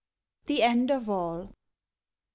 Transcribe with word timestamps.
THE 0.47 0.63
END 0.63 0.89
OF 0.89 1.07
ALL. 1.11 1.49
I. 1.49 1.53